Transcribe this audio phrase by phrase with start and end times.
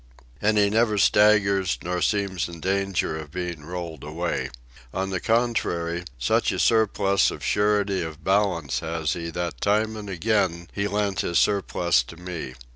[0.41, 4.49] And he never staggers nor seems in danger of being rolled away.
[4.95, 10.09] On the contrary, such a surplus of surety of balance has he that time and
[10.09, 12.55] again he lent his surplus to me.